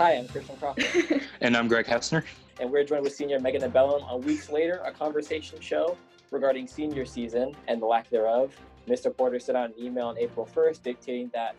[0.00, 1.20] Hi, I'm Christian Crawford.
[1.42, 2.24] and I'm Greg Hessner.
[2.58, 5.94] And we're joined with senior Megan Abellum a weeks later, a conversation show
[6.30, 8.58] regarding senior season and the lack thereof.
[8.88, 9.14] Mr.
[9.14, 11.54] Porter sent out an email on April 1st dictating that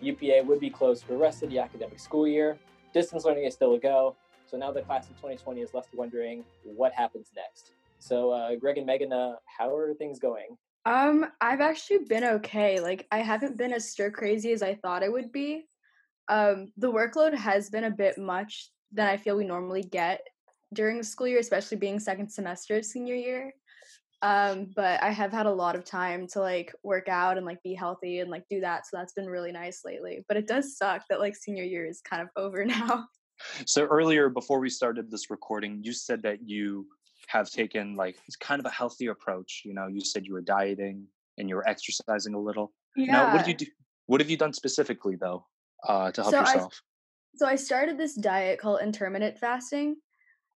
[0.00, 2.56] UPA would be closed for the rest of the academic school year.
[2.94, 4.14] Distance learning is still a go.
[4.46, 7.72] So now the class of 2020 is left wondering what happens next.
[7.98, 10.56] So, uh, Greg and Megan, uh, how are things going?
[10.86, 12.78] Um, I've actually been okay.
[12.78, 15.66] Like, I haven't been as stir crazy as I thought it would be.
[16.30, 20.26] Um, the workload has been a bit much than I feel we normally get
[20.72, 23.52] during the school year, especially being second semester of senior year.
[24.22, 27.60] Um, but I have had a lot of time to like work out and like
[27.64, 28.86] be healthy and like do that.
[28.86, 30.24] So that's been really nice lately.
[30.28, 33.06] But it does suck that like senior year is kind of over now.
[33.66, 36.86] So earlier, before we started this recording, you said that you
[37.26, 39.62] have taken like it's kind of a healthy approach.
[39.64, 41.06] You know, you said you were dieting
[41.38, 42.72] and you were exercising a little.
[42.94, 43.12] Yeah.
[43.12, 43.72] Now, what did you do?
[44.06, 45.46] What have you done specifically though
[45.86, 46.82] uh, to help So I- yourself?
[47.36, 49.96] So I started this diet called intermittent fasting.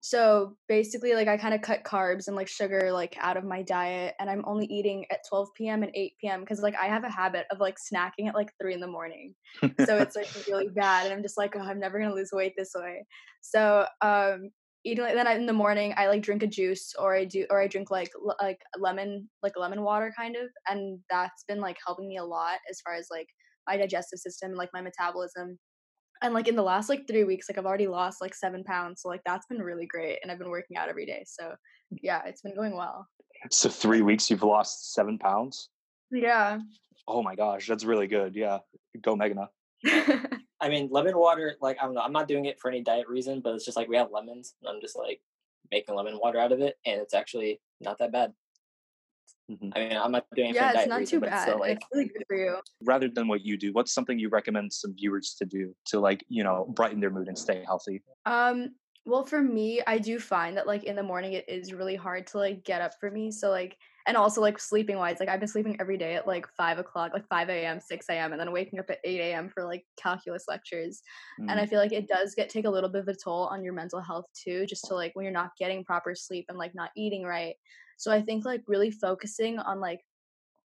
[0.02, 3.62] So basically, like I kind of cut carbs and like sugar like out of my
[3.62, 5.82] diet, and I'm only eating at 12 p.m.
[5.84, 6.42] and 8 p.m.
[6.42, 9.34] because like I have a habit of like snacking at like three in the morning.
[9.80, 12.54] So it's like really bad, and I'm just like, oh, I'm never gonna lose weight
[12.58, 13.06] this way.
[13.42, 14.50] So um,
[14.84, 17.46] eating like then I, in the morning, I like drink a juice or I do
[17.50, 21.62] or I drink like l- like lemon like lemon water kind of, and that's been
[21.62, 23.28] like helping me a lot as far as like
[23.68, 25.58] my digestive system and like my metabolism
[26.22, 29.02] and like in the last like three weeks like i've already lost like seven pounds
[29.02, 31.54] so like that's been really great and i've been working out every day so
[32.02, 33.08] yeah it's been going well
[33.52, 35.70] so three weeks, you've lost seven pounds.
[36.12, 36.60] yeah
[37.08, 38.34] Oh my gosh, that's really good.
[38.34, 38.60] Yeah,
[39.02, 39.48] go Megana.
[39.86, 43.10] I mean, lemon water, like, I don't know, I'm not doing it for any diet
[43.10, 45.20] reason, but it's just like we have lemons, and I'm just like
[45.70, 48.32] making lemon water out of it, and it's actually not that bad.
[49.52, 49.74] Mhm.
[49.76, 51.76] I mean, I'm not doing it for yeah it's not reason, too bad still like,
[51.78, 54.96] it's really good for you Rather than what you do, what's something you recommend some
[54.96, 58.02] viewers to do to like you know brighten their mood and stay healthy?
[58.26, 58.74] um
[59.06, 62.26] well for me i do find that like in the morning it is really hard
[62.28, 63.78] to like get up for me so like
[64.08, 67.12] and also like sleeping wise like i've been sleeping every day at like 5 o'clock
[67.14, 70.46] like 5 a.m 6 a.m and then waking up at 8 a.m for like calculus
[70.48, 71.02] lectures
[71.48, 71.60] and Mm.
[71.60, 73.74] i feel like it does get take a little bit of a toll on your
[73.74, 76.92] mental health too just to like when you're not getting proper sleep and like not
[76.96, 77.56] eating right
[77.98, 80.00] so i think like really focusing on like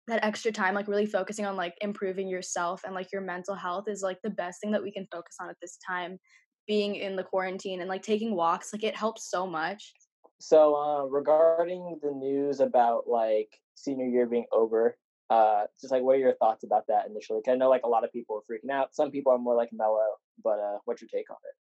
[0.08, 3.88] that extra time like really focusing on like improving yourself and like your mental health
[3.88, 6.18] is like the best thing that we can focus on at this time
[6.66, 9.92] being in the quarantine and like taking walks like it helps so much
[10.38, 14.98] So, uh, regarding the news about like senior year being over,
[15.30, 17.41] uh, just like what are your thoughts about that initially?
[17.42, 18.94] Cause I know like a lot of people are freaking out.
[18.94, 21.54] Some people are more like mellow, but uh, what's your take on it?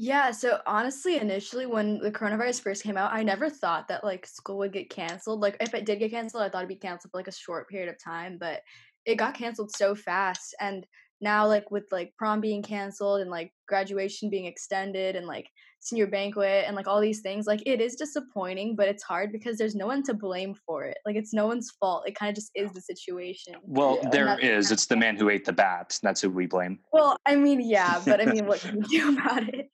[0.00, 4.26] Yeah, so honestly, initially when the coronavirus first came out, I never thought that like
[4.26, 5.40] school would get canceled.
[5.40, 7.68] Like if it did get canceled, I thought it'd be canceled for like a short
[7.68, 8.62] period of time, but
[9.06, 10.54] it got canceled so fast.
[10.60, 10.86] And
[11.20, 15.48] now like with like prom being canceled and like graduation being extended and like
[15.80, 19.56] senior banquet and like all these things, like it is disappointing, but it's hard because
[19.58, 20.98] there's no one to blame for it.
[21.06, 22.04] Like it's no one's fault.
[22.06, 23.54] It kind of just is the situation.
[23.62, 24.08] Well, Yeah.
[24.10, 25.98] there That's- It's the man who ate the bat.
[26.02, 26.80] That's who we blame.
[26.92, 29.70] Well, I mean, yeah, but I mean, what can you do about it?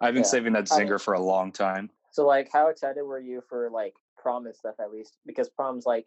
[0.00, 0.28] I've been Yeah.
[0.28, 1.90] saving that I mean- zinger for a long time.
[2.12, 5.16] So, like, how excited were you for like prom and stuff at least?
[5.26, 6.06] Because prom's like,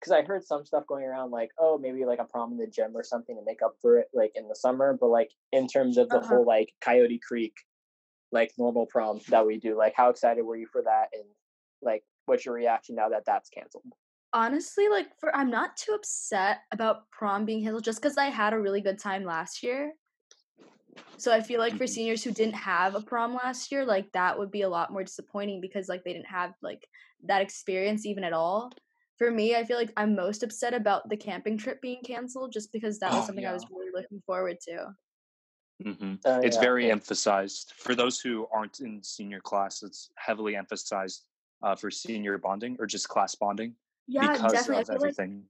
[0.00, 2.66] because I heard some stuff going around like, oh, maybe like a prom in the
[2.66, 4.96] gym or something to make up for it, like in the summer.
[4.98, 6.26] But like in terms of the Uh-huh.
[6.36, 7.54] whole like Coyote Creek,
[8.32, 11.08] like normal prom that we do, like how excited were you for that?
[11.12, 11.24] And
[11.82, 13.84] like, what's your reaction now that that's canceled?
[14.34, 18.54] honestly like for i'm not too upset about prom being canceled just because i had
[18.54, 19.92] a really good time last year
[21.18, 21.88] so i feel like for Mhm.
[21.88, 25.04] seniors who didn't have a prom last year like that would be a lot more
[25.04, 26.88] disappointing because like they didn't have like
[27.24, 28.72] that experience even at all
[29.18, 32.72] for me i feel like i'm most upset about the camping trip being canceled just
[32.72, 34.86] because that was Oh, something i was really looking forward to
[35.84, 36.90] hmm Uh, It's yeah, very yeah.
[36.90, 39.82] emphasized for those who aren't in senior class.
[39.82, 41.24] It's heavily emphasized
[41.62, 43.76] uh, for senior bonding or just class bonding
[44.06, 45.48] yeah because definitely I of feel like everything.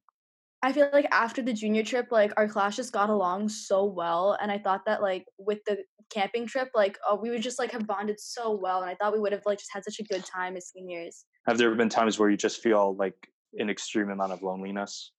[0.63, 4.37] I feel like after the junior trip, like our class just got along so well,
[4.41, 7.73] and I thought that like with the camping trip, like oh, we would just like
[7.73, 10.05] have bonded so well, and I thought we would have like just had such a
[10.05, 11.27] good time as seniors.
[11.47, 15.13] Have there been times where you just feel like an extreme amount of loneliness,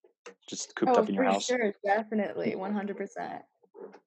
[0.47, 1.57] just cooped oh, up in your for house?
[1.57, 3.43] sure, definitely, one hundred percent.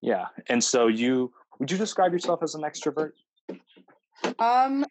[0.01, 0.27] Yeah.
[0.49, 3.13] And so you would you describe yourself as an extrovert?
[4.39, 4.85] Um,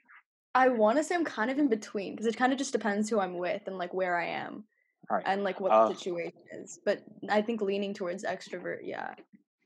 [0.54, 3.10] I want to say I'm kind of in between because it kind of just depends
[3.10, 4.64] who I'm with and like where I am
[5.10, 5.26] All right.
[5.28, 6.80] and like what Uh, the situation is.
[6.86, 9.14] But I think leaning towards extrovert, yeah.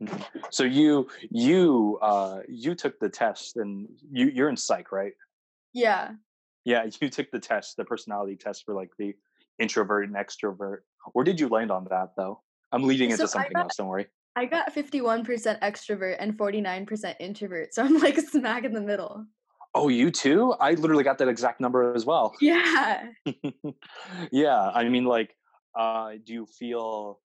[0.02, 0.24] Mhm.
[0.50, 5.14] So you you uh you took the test and you you're in psych, right?
[5.74, 6.12] Yeah.
[6.66, 9.16] Yeah, you took the test, the personality test for like the
[9.60, 10.80] introvert and extrovert.
[11.14, 12.42] Where did you land on that though?
[12.72, 14.08] I'm leading into So something got- else, don't worry.
[14.36, 17.74] I got 51% extrovert and 49% introvert.
[17.74, 19.26] So I'm like smack in the middle.
[19.76, 20.54] Oh, you too?
[20.60, 22.34] I literally got that exact number as well.
[22.42, 23.10] Yeah.
[24.32, 25.36] yeah, I mean like
[25.78, 27.20] uh do you feel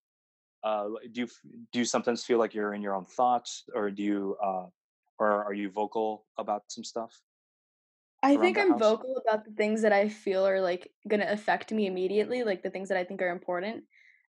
[0.62, 1.28] uh do you
[1.72, 4.66] do you sometimes feel like you're in your own thoughts or do you uh
[5.18, 7.18] or are you vocal about some stuff?
[8.22, 8.80] I think I'm house?
[8.80, 12.70] vocal about the things that I feel are like gonna affect me immediately, like the
[12.70, 13.84] things that I think are important.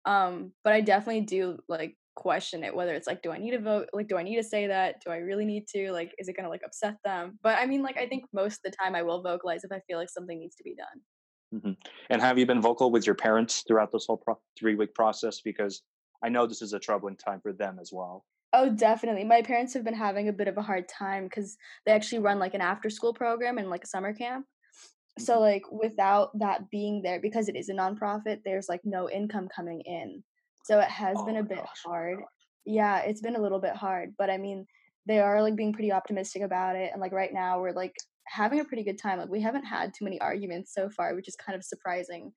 [0.05, 3.59] Um, but I definitely do like question it whether it's like do i need to
[3.59, 6.27] vote like do i need to say that do i really need to like is
[6.27, 8.75] it going to like upset them but i mean like i think most of the
[8.75, 11.71] time i will vocalize if i feel like something needs to be done mm-hmm.
[12.09, 15.41] and have you been vocal with your parents throughout this whole pro- three week process
[15.41, 15.83] because
[16.23, 19.25] i know this is a troubling time for them as well Oh, definitely.
[19.25, 22.39] My parents have been having a bit of a hard time because they actually run
[22.39, 24.45] like an after school program and like a summer camp.
[25.19, 25.41] So mm-hmm.
[25.41, 29.81] like without that being there, because it is a nonprofit, there's like no income coming
[29.81, 30.23] in.
[30.67, 31.81] So it has oh been a bit gosh.
[31.85, 32.19] hard.
[32.65, 34.67] Yeah, it's been a little bit hard, but I mean,
[35.05, 37.93] they are like being pretty optimistic about it, and like right now we're like
[38.25, 39.17] having a pretty good time.
[39.17, 42.33] Like we haven't had too many arguments so far, which is kind of surprising.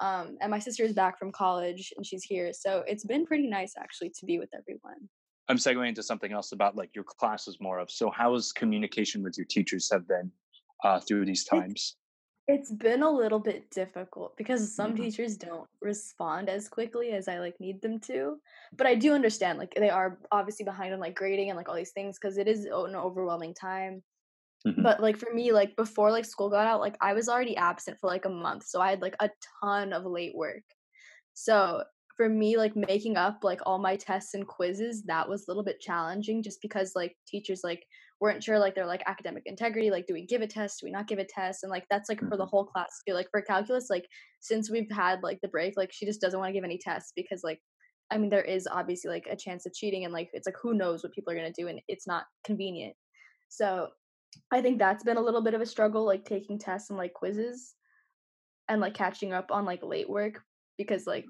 [0.00, 3.46] Um, and my sister is back from college and she's here, so it's been pretty
[3.46, 5.08] nice actually to be with everyone.
[5.48, 7.92] I'm segueing into something else about like your classes more of.
[7.92, 10.32] So how has communication with your teachers have been
[10.82, 11.94] uh, through these times?
[12.48, 15.04] It's, been a little bit difficult because some mm-hmm.
[15.04, 18.36] teachers don't respond as quickly as I like need them to.
[18.76, 21.74] But I do understand like they are obviously behind on like grading and like all
[21.74, 24.02] these things because it is an overwhelming time.
[24.66, 24.82] Mm-hmm.
[24.82, 27.98] But like for me, like before like school got out, like I was already absent
[28.00, 29.30] for like a month, so I had like a
[29.62, 30.64] ton of late work.
[31.34, 31.84] So
[32.16, 35.62] for me like making up like all my tests and quizzes that was a little
[35.62, 37.86] bit challenging just because like teachers like
[38.20, 40.90] weren't sure like they're like academic integrity like do we give a test do we
[40.90, 42.50] not give a test and like that's like for the mm-hmm.
[42.50, 44.06] whole class too like for calculus like
[44.40, 47.12] since we've had like the break like she just doesn't want to give any tests
[47.14, 47.60] because like
[48.10, 50.74] i mean there is obviously like a chance of cheating and like it's like who
[50.74, 52.94] knows what people are going to do and it's not convenient
[53.48, 53.88] so
[54.52, 57.12] i think that's been a little bit of a struggle like taking tests and like
[57.12, 57.74] quizzes
[58.68, 60.42] and like catching up on like late work
[60.76, 61.24] because like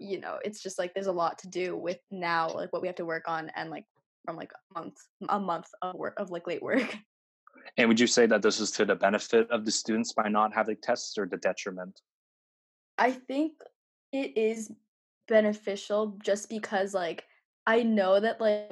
[0.00, 2.88] you know it's just like there's a lot to do with now like what we
[2.88, 3.84] have to work on and like
[4.24, 4.96] from like a month
[5.28, 6.96] a month of work of like late work.
[7.78, 10.52] And would you say that this is to the benefit of the students by not
[10.52, 11.98] having tests or the detriment?
[12.98, 13.52] I think
[14.12, 14.70] it is
[15.28, 17.24] beneficial just because like
[17.66, 18.70] i know that like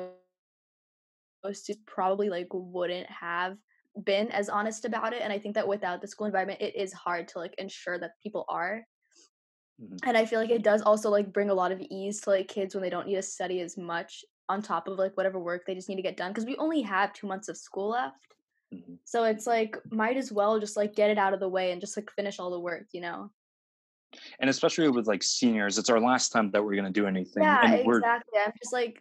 [1.45, 3.57] most students probably like wouldn't have
[4.05, 6.93] been as honest about it and i think that without the school environment it is
[6.93, 8.83] hard to like ensure that people are.
[9.83, 9.97] Mm-hmm.
[10.09, 12.47] And I feel like it does also like bring a lot of ease to like
[12.47, 15.65] kids when they don't need to study as much on top of like whatever work
[15.67, 18.37] they just need to get done because we only have 2 months of school left.
[18.73, 18.95] Mm-hmm.
[19.05, 21.81] So it's like might as well just like get it out of the way and
[21.81, 23.31] just like finish all the work, you know.
[24.41, 27.43] And especially with like seniors, it's our last time that we're going to do anything.
[27.43, 28.39] Yeah, exactly.
[28.45, 29.01] I'm just like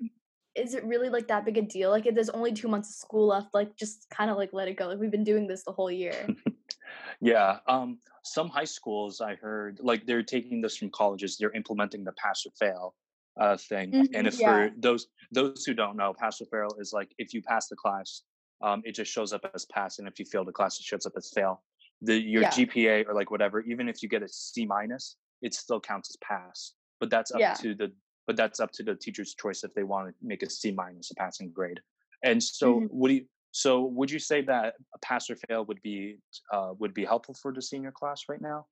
[0.53, 1.91] is it really like that big a deal?
[1.91, 4.67] Like if there's only 2 months of school left, like just kind of like let
[4.67, 4.87] it go.
[4.87, 6.27] Like we've been doing this the whole year.
[7.21, 7.59] yeah.
[7.67, 12.13] Um some high schools I heard like they're taking this from colleges, they're implementing the
[12.13, 12.95] pass or fail
[13.39, 13.91] uh, thing.
[13.91, 14.51] Mm-hmm, and if yeah.
[14.51, 17.75] for those those who don't know, pass or fail is like if you pass the
[17.75, 18.23] class,
[18.61, 21.05] um, it just shows up as pass, and if you fail the class, it shows
[21.05, 21.63] up as fail.
[22.01, 22.49] The your yeah.
[22.49, 26.17] GPA or like whatever, even if you get a C minus, it still counts as
[26.17, 26.73] pass.
[26.99, 27.53] But that's up yeah.
[27.55, 27.91] to the
[28.27, 31.11] but that's up to the teacher's choice if they want to make a C minus
[31.11, 31.79] a passing grade.
[32.23, 32.85] And so, mm-hmm.
[32.85, 33.25] what do you?
[33.51, 36.17] So would you say that a pass or fail would be
[36.53, 38.65] uh, would be helpful for the senior class right now?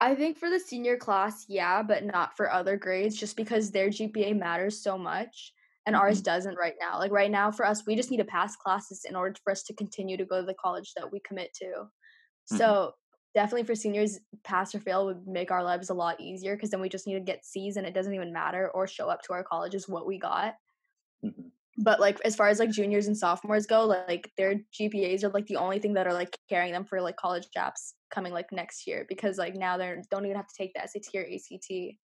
[0.00, 3.88] I think for the senior class, yeah, but not for other grades, just because their
[3.88, 5.52] GPA matters so much
[5.86, 6.02] and mm-hmm.
[6.02, 6.98] ours doesn't right now.
[6.98, 9.62] Like right now, for us, we just need to pass classes in order for us
[9.64, 11.64] to continue to go to the college that we commit to.
[11.64, 12.56] Mm-hmm.
[12.56, 12.92] So
[13.34, 16.80] definitely for seniors, pass or fail would make our lives a lot easier because then
[16.80, 19.32] we just need to get C's and it doesn't even matter or show up to
[19.32, 20.54] our colleges what we got.
[21.24, 21.48] Mm-hmm
[21.78, 25.46] but like as far as like juniors and sophomores go like their gpas are like
[25.46, 28.86] the only thing that are like carrying them for like college jobs coming like next
[28.86, 31.94] year because like now they don't even have to take the sat or act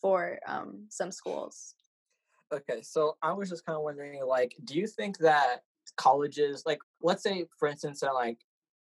[0.00, 1.74] for um some schools.
[2.52, 5.58] Okay so i was just kind of wondering like do you think that
[5.96, 8.38] colleges like let's say for instance they're like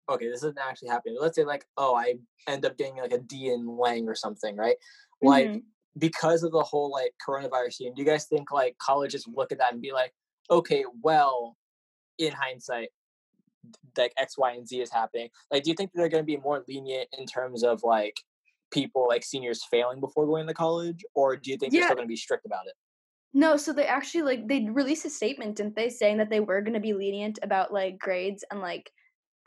[0.10, 2.14] okay this isn't actually happening let's say like oh i
[2.48, 4.76] end up getting like a d in lang or something right?
[5.22, 5.58] Like mm-hmm.
[5.98, 9.58] because of the whole like coronavirus thing, do you guys think like colleges look at
[9.60, 10.14] that and be like,
[10.50, 11.58] okay, well,
[12.18, 12.90] in hindsight,
[13.98, 15.30] like X, Y, and Z is happening.
[15.52, 18.16] Like, do you think they're going to be more lenient in terms of like
[18.72, 21.82] people like seniors failing before going to college, or do you think yeah.
[21.82, 22.74] they're still going to be strict about it?
[23.34, 26.62] No, so they actually like they released a statement, didn't they, saying that they were
[26.62, 28.90] going to be lenient about like grades and like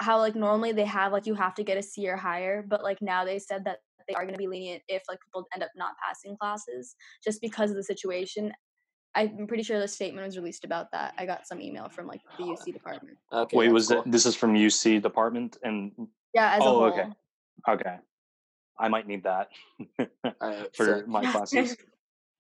[0.00, 2.82] how like normally they have like you have to get a C or higher, but
[2.82, 3.78] like now they said that
[4.08, 7.40] they are going to be lenient if like people end up not passing classes just
[7.40, 8.52] because of the situation
[9.14, 11.14] I'm pretty sure the statement was released about that.
[11.18, 13.18] I got some email from like the UC department.
[13.32, 13.56] Okay.
[13.56, 14.00] Wait, was cool.
[14.00, 14.10] it?
[14.10, 15.92] This is from UC department and.
[16.34, 16.54] Yeah.
[16.56, 17.08] As oh, okay.
[17.68, 17.96] Okay.
[18.78, 19.48] I might need that
[20.40, 21.76] uh, for so, my classes.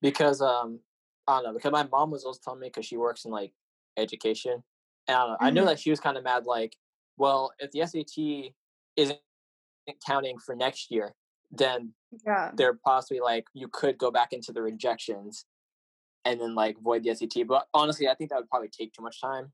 [0.00, 0.80] Because um,
[1.28, 1.52] I don't know.
[1.52, 3.52] Because my mom was always telling me because she works in like
[3.96, 4.64] education,
[5.06, 5.34] and I don't know.
[5.34, 5.44] Mm-hmm.
[5.44, 6.44] I know that she was kind of mad.
[6.44, 6.74] Like,
[7.16, 8.52] well, if the SAT
[8.96, 9.18] isn't
[10.04, 11.14] counting for next year,
[11.52, 11.92] then
[12.26, 12.50] yeah.
[12.56, 15.44] they're possibly like you could go back into the rejections
[16.24, 17.46] and then like void the SAT.
[17.46, 19.52] But honestly, I think that would probably take too much time.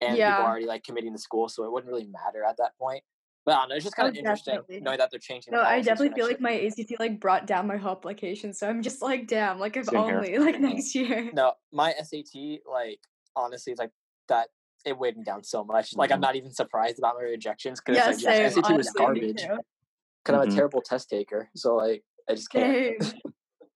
[0.00, 0.30] And yeah.
[0.30, 3.02] people are already like committing to school, so it wouldn't really matter at that point.
[3.44, 4.80] But I don't know, it's just kind of oh, interesting definitely.
[4.80, 5.54] knowing that they're changing.
[5.54, 8.52] No, I definitely feel like my ACT like brought down my whole application.
[8.52, 10.40] So I'm just like, damn, like if Same only here.
[10.44, 11.30] like next year.
[11.32, 13.00] No, my SAT, like
[13.34, 13.90] honestly, it's like
[14.28, 14.48] that
[14.84, 15.96] it weighed me down so much.
[15.96, 16.22] Like I'm mm-hmm.
[16.22, 19.36] not even surprised about my rejections because yeah, like, yeah, SAT was garbage.
[19.36, 20.34] Because mm-hmm.
[20.34, 20.54] I'm a mm-hmm.
[20.54, 23.14] terrible test taker, so like I just can't.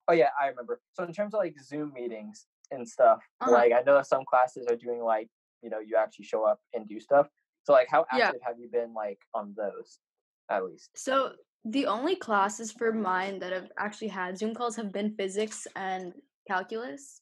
[0.08, 0.80] oh yeah, I remember.
[0.94, 3.52] So in terms of like Zoom meetings and stuff, uh-huh.
[3.52, 5.28] like I know some classes are doing like
[5.62, 7.28] you know you actually show up and do stuff.
[7.64, 8.46] So like how active yeah.
[8.46, 9.98] have you been like on those
[10.50, 10.90] at least?
[10.96, 11.32] So
[11.64, 16.12] the only classes for mine that have actually had Zoom calls have been physics and
[16.48, 17.20] calculus.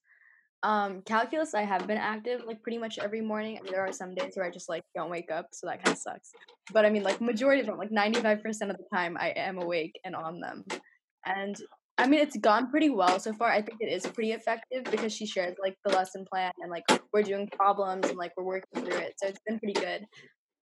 [0.62, 3.58] Um, calculus I have been active like pretty much every morning.
[3.70, 6.00] There are some days where I just like don't wake up, so that kind of
[6.00, 6.30] sucks.
[6.72, 9.30] But I mean, like majority of them, like ninety five percent of the time, I
[9.30, 10.64] am awake and on them.
[11.24, 11.56] And
[12.00, 13.50] I mean, it's gone pretty well so far.
[13.50, 16.84] I think it is pretty effective because she shares like the lesson plan and like
[17.12, 19.12] we're doing problems and like we're working through it.
[19.18, 20.06] So it's been pretty good.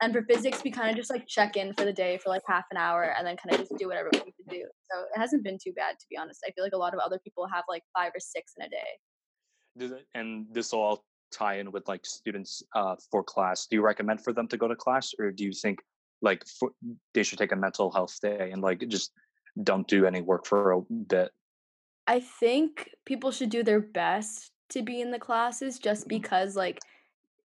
[0.01, 2.41] And for physics, we kind of just like check in for the day for like
[2.47, 4.63] half an hour and then kind of just do whatever we need to do.
[4.91, 6.41] So it hasn't been too bad, to be honest.
[6.43, 8.69] I feel like a lot of other people have like five or six in a
[8.69, 9.95] day.
[10.15, 13.67] And this will all tie in with like students uh, for class.
[13.67, 15.79] Do you recommend for them to go to class, or do you think
[16.23, 16.71] like for,
[17.13, 19.11] they should take a mental health day and like just
[19.63, 21.31] don't do any work for a bit?
[22.07, 26.17] I think people should do their best to be in the classes just mm-hmm.
[26.17, 26.79] because like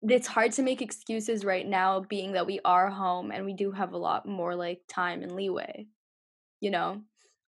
[0.02, 3.72] it's hard to make excuses right now being that we are home and we do
[3.72, 5.86] have a lot more like time and leeway
[6.60, 7.00] you know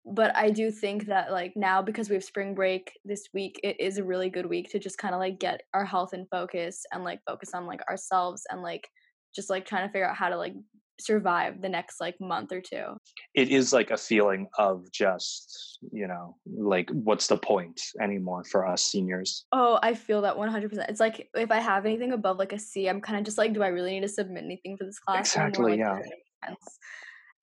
[0.05, 3.77] but i do think that like now because we have spring break this week it
[3.79, 6.85] is a really good week to just kind of like get our health in focus
[6.93, 8.87] and like focus on like ourselves and like
[9.35, 10.53] just like trying to figure out how to like
[10.99, 12.97] survive the next like month or two.
[13.35, 18.67] It is like a feeling of just you know like what's the point anymore for
[18.67, 19.45] us seniors?
[19.51, 22.87] Oh i feel that 100% it's like if i have anything above like a c
[22.87, 25.19] i'm kind of just like do i really need to submit anything for this class
[25.19, 25.99] exactly yeah.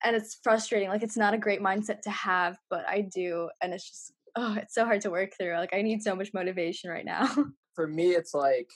[0.03, 3.73] and it's frustrating like it's not a great mindset to have but i do and
[3.73, 6.89] it's just oh it's so hard to work through like i need so much motivation
[6.89, 7.27] right now.
[7.75, 8.69] For me it's like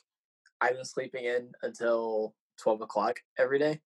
[0.61, 3.79] i've been sleeping in until 12 o'clock every day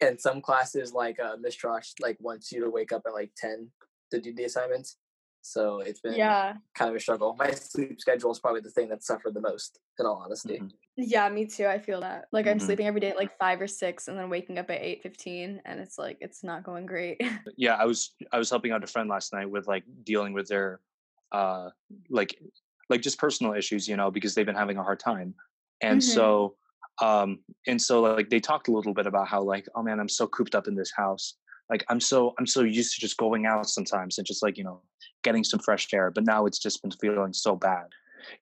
[0.00, 3.32] and some classes like uh, Miss Trosh like wants you to wake up at like
[3.36, 3.70] ten
[4.10, 4.96] to do the assignments.
[5.42, 7.34] So it's been yeah kind of a struggle.
[7.38, 10.58] My sleep schedule is probably the thing that suffered the most, in all honesty.
[10.58, 10.68] Mm-hmm.
[10.96, 11.66] Yeah, me too.
[11.66, 12.26] I feel that.
[12.32, 12.66] Like I'm mm-hmm.
[12.66, 15.60] sleeping every day at like five or six, and then waking up at eight fifteen,
[15.64, 17.22] and it's like it's not going great.
[17.56, 20.48] yeah, I was I was helping out a friend last night with like dealing with
[20.48, 20.80] their
[21.32, 21.70] uh
[22.10, 22.38] like
[22.90, 25.34] like just personal issues, you know, because they've been having a hard time,
[25.80, 26.14] and mm-hmm.
[26.14, 26.56] so
[27.00, 30.08] um and so like they talked a little bit about how like oh man i'm
[30.08, 31.34] so cooped up in this house.
[31.70, 34.64] Like i'm so i'm so used to just going out sometimes and just like you
[34.64, 34.80] know
[35.22, 37.88] getting some fresh air but now it's just been feeling so bad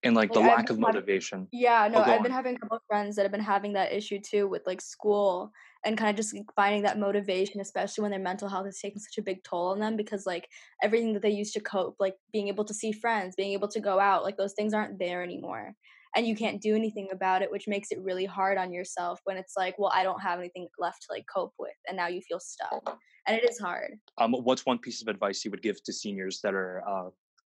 [0.02, 1.48] and like, like the I've lack of motivation.
[1.52, 3.92] Yeah no oh, i've been having a couple of friends that have been having that
[3.92, 5.52] issue too with like school
[5.84, 9.18] and kind of just finding that motivation especially when their mental health is taking such
[9.18, 10.48] a big toll on them because like
[10.82, 13.80] everything that they used to cope like being able to see friends being able to
[13.80, 15.74] go out like those things aren't there anymore
[16.16, 19.36] and you can't do anything about it which makes it really hard on yourself when
[19.36, 22.20] it's like well i don't have anything left to like cope with and now you
[22.22, 23.98] feel stuck and it is hard.
[24.18, 27.10] Um what's one piece of advice you would give to seniors that are uh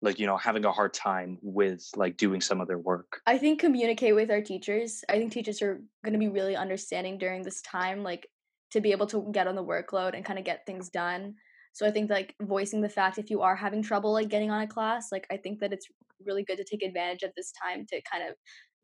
[0.02, 3.20] like you know having a hard time with like doing some of their work?
[3.26, 5.04] I think communicate with our teachers.
[5.08, 8.28] I think teachers are going to be really understanding during this time like
[8.72, 11.34] to be able to get on the workload and kind of get things done
[11.76, 14.62] so I think like voicing the fact if you are having trouble like getting on
[14.62, 15.86] a class, like I think that it's
[16.24, 18.34] really good to take advantage of this time to kind of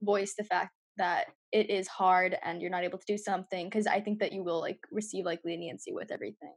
[0.03, 3.87] voice the fact that it is hard and you're not able to do something because
[3.87, 6.53] I think that you will like receive like leniency with everything.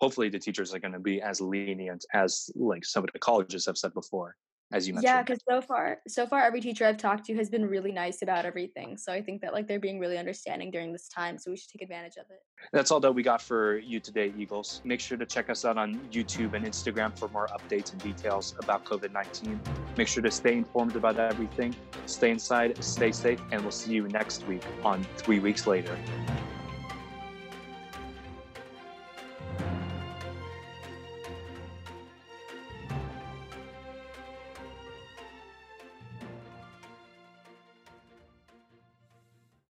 [0.00, 3.66] Hopefully the teachers are going to be as lenient as like some of the colleges
[3.66, 4.36] have said before
[4.74, 5.08] as you mentioned.
[5.08, 8.22] Yeah, because so far, so far, every teacher I've talked to has been really nice
[8.22, 8.96] about everything.
[8.96, 11.38] So I think that like they're being really understanding during this time.
[11.38, 12.42] So we should take advantage of it.
[12.72, 14.80] That's all that we got for you today, Eagles.
[14.84, 18.54] Make sure to check us out on YouTube and Instagram for more updates and details
[18.58, 19.60] about COVID 19.
[19.96, 21.74] Make sure to stay informed about everything.
[22.06, 25.96] Stay inside, stay safe, and we'll see you next week on Three Weeks Later.